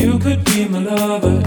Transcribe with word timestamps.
You 0.00 0.18
could 0.18 0.44
be 0.44 0.68
my 0.68 0.78
lover. 0.78 1.37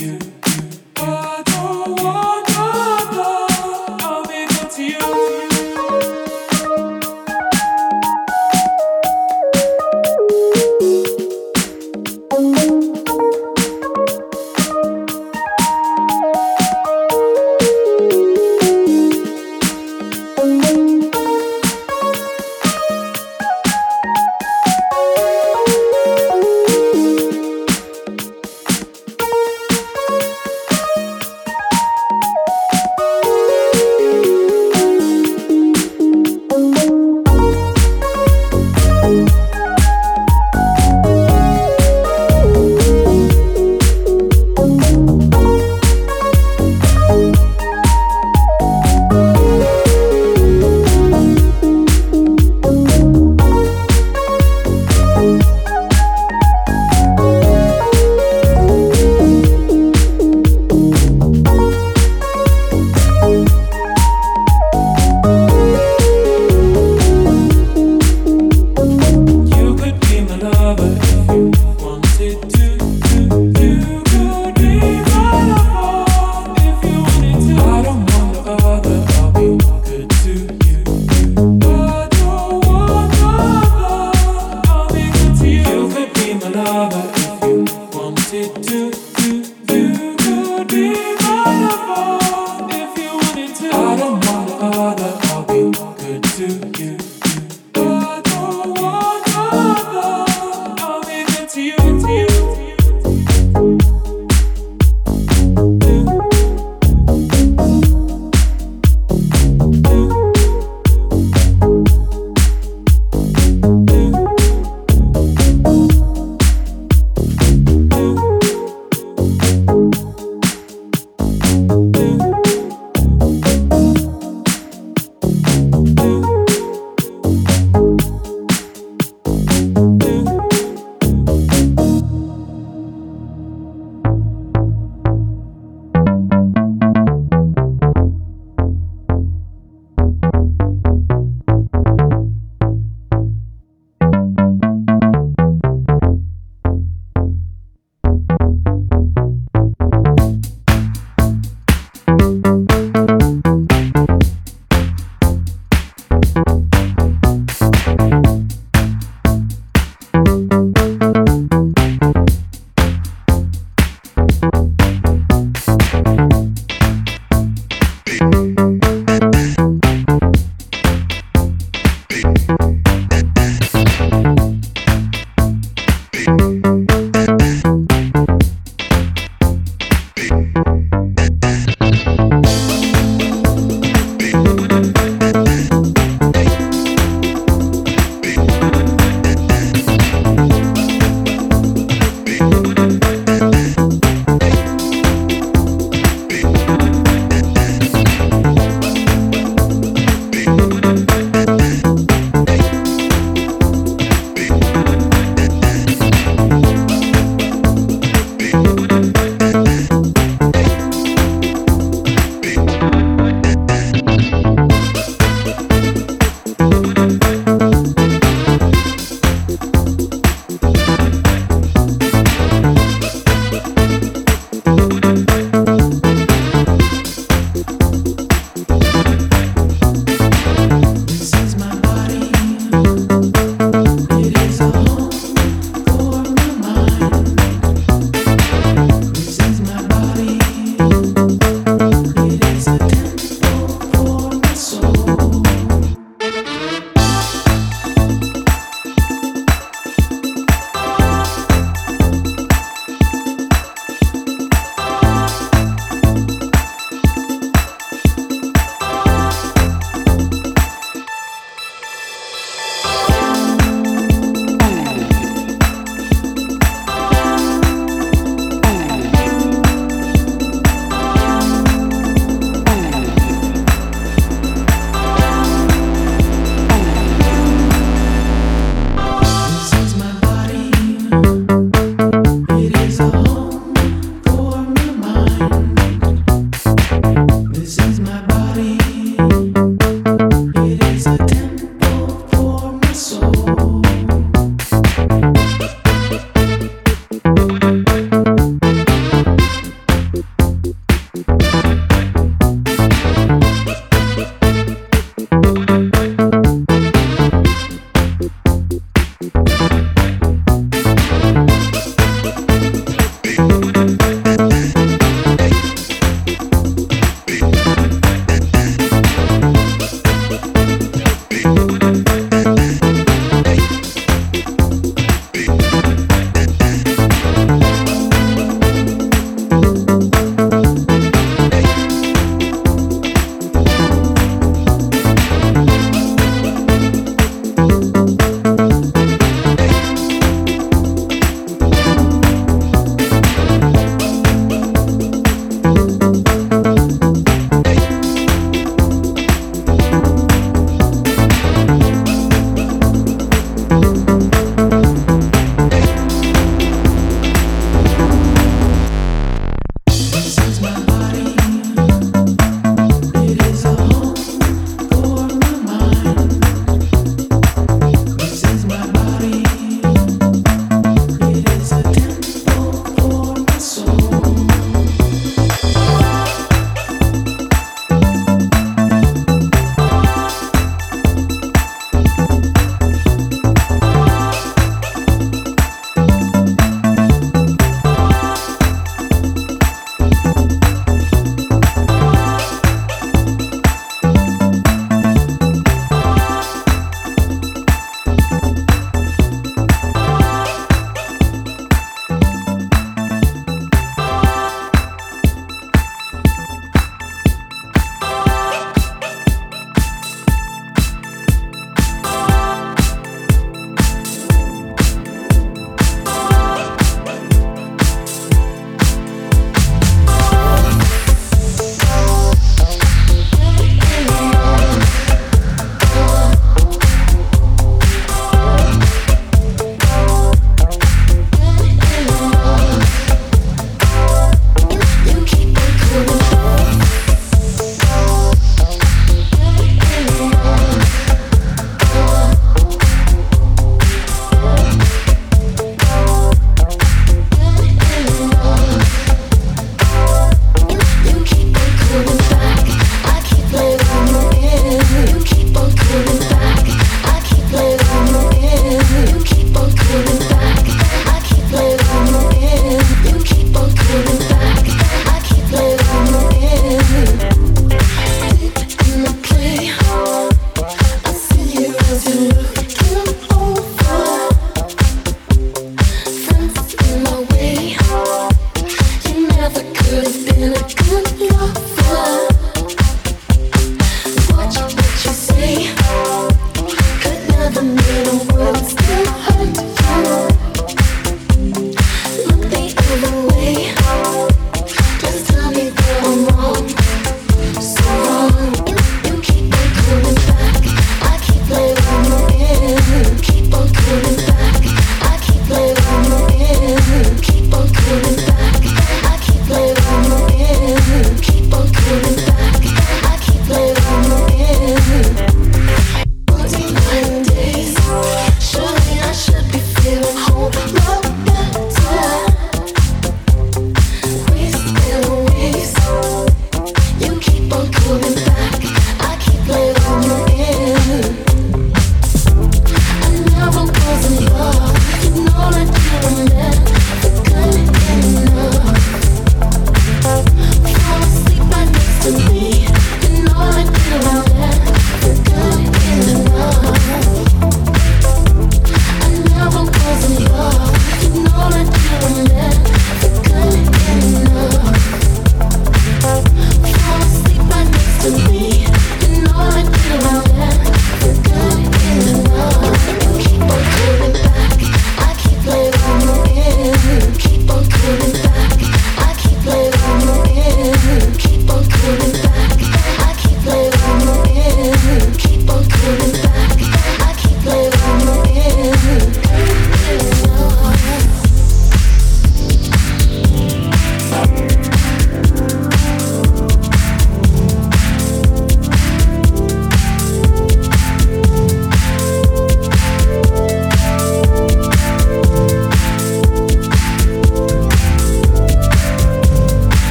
You. 0.00 0.39